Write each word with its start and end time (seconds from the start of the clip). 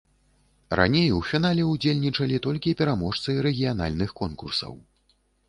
Раней 0.77 1.09
у 1.17 1.19
фінале 1.31 1.65
ўдзельнічалі 1.73 2.41
толькі 2.47 2.73
пераможцы 2.81 3.37
рэгіянальных 3.49 4.17
конкурсаў. 4.23 4.73